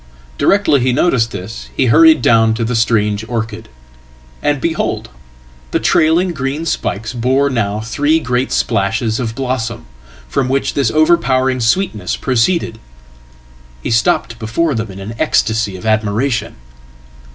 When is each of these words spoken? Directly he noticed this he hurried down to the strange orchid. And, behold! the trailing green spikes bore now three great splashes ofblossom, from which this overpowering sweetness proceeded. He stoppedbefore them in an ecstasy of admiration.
Directly 0.39 0.79
he 0.79 0.91
noticed 0.93 1.29
this 1.29 1.69
he 1.77 1.85
hurried 1.85 2.23
down 2.23 2.55
to 2.55 2.65
the 2.65 2.75
strange 2.75 3.23
orchid. 3.29 3.69
And, 4.41 4.59
behold! 4.59 5.09
the 5.69 5.79
trailing 5.79 6.33
green 6.33 6.65
spikes 6.65 7.13
bore 7.13 7.51
now 7.51 7.81
three 7.81 8.19
great 8.19 8.51
splashes 8.51 9.19
ofblossom, 9.19 9.85
from 10.27 10.49
which 10.49 10.73
this 10.73 10.89
overpowering 10.89 11.59
sweetness 11.59 12.15
proceeded. 12.15 12.79
He 13.83 13.91
stoppedbefore 13.91 14.73
them 14.75 14.89
in 14.89 14.99
an 14.99 15.13
ecstasy 15.19 15.75
of 15.75 15.85
admiration. 15.85 16.55